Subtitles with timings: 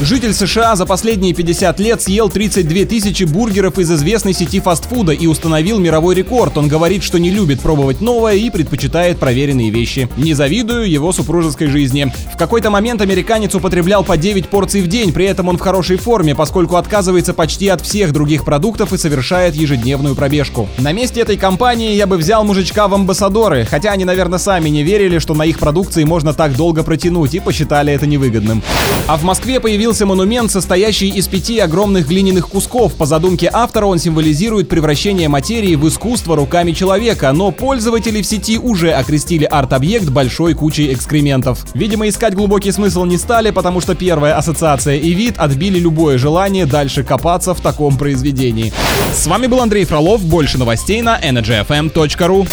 [0.00, 5.26] Житель США за последние 50 лет съел 32 тысячи бургеров из известной сети фастфуда и
[5.26, 6.58] установил мировой рекорд.
[6.58, 10.10] Он говорит, что не любит пробовать новое и предпочитает проверенные вещи.
[10.18, 12.12] Не завидую его супружеской жизни.
[12.34, 15.96] В какой-то момент американец употреблял по 9 порций в день, при этом он в хорошей
[15.96, 20.68] форме, поскольку отказывается почти от всех других продуктов и совершает ежедневную пробежку.
[20.76, 24.82] На месте этой компании я бы взял мужичка в амбассадоры, хотя они, наверное, сами не
[24.82, 28.62] верили, что на их продукции можно так долго протянуть и посчитали это невыгодным.
[29.06, 32.94] А в Москве появился монумент, состоящий из пяти огромных глиняных кусков.
[32.94, 38.58] По задумке автора он символизирует превращение материи в искусство руками человека, но пользователи в сети
[38.58, 41.64] уже окрестили арт-объект большой кучей экскрементов.
[41.74, 46.66] Видимо, искать глубокий смысл не стали, потому что первая ассоциация и вид отбили любое желание
[46.66, 48.72] дальше копаться в таком произведении.
[49.14, 50.22] С вами был Андрей Фролов.
[50.22, 52.46] Больше новостей на energyfm.ru.